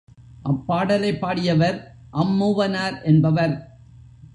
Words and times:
அப்பாடலைப் 0.43 1.19
பாடியவர் 1.21 1.77
அம்மூவனார் 2.13 3.01
என்பவர். 3.03 3.55